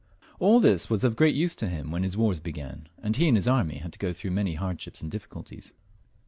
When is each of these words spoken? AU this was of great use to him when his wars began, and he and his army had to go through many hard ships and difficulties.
AU 0.39 0.57
this 0.57 0.89
was 0.89 1.03
of 1.03 1.15
great 1.15 1.35
use 1.35 1.53
to 1.55 1.69
him 1.69 1.91
when 1.91 2.01
his 2.01 2.17
wars 2.17 2.39
began, 2.39 2.89
and 3.03 3.17
he 3.17 3.27
and 3.27 3.37
his 3.37 3.47
army 3.47 3.75
had 3.77 3.93
to 3.93 3.99
go 3.99 4.11
through 4.11 4.31
many 4.31 4.55
hard 4.55 4.81
ships 4.81 5.03
and 5.03 5.11
difficulties. 5.11 5.75